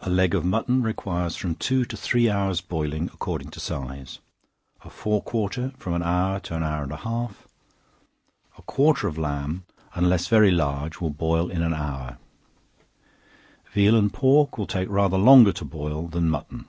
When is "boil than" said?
15.64-16.28